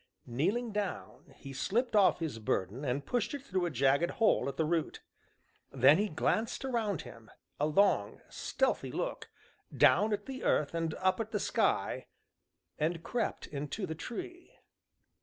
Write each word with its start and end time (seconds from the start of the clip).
Kneeling 0.25 0.71
down, 0.71 1.31
he 1.37 1.53
slipped 1.53 1.95
off 1.95 2.17
his 2.21 2.39
burden 2.39 2.83
and 2.83 3.05
pushed 3.05 3.35
it 3.35 3.43
through 3.43 3.67
a 3.67 3.69
jagged 3.69 4.09
hole 4.09 4.49
at 4.49 4.57
the 4.57 4.65
root. 4.65 5.01
Then 5.71 5.99
he 5.99 6.09
glanced 6.09 6.63
round 6.63 7.03
him, 7.03 7.29
a 7.59 7.67
long, 7.67 8.19
stealthy 8.27 8.91
look, 8.91 9.29
down 9.77 10.11
at 10.11 10.25
the 10.25 10.43
earth 10.43 10.73
and 10.73 10.95
up 10.95 11.19
at 11.19 11.29
the 11.29 11.39
sky, 11.39 12.07
and 12.79 13.03
crept 13.03 13.45
into 13.45 13.85
the 13.85 13.93
tree. 13.93 14.55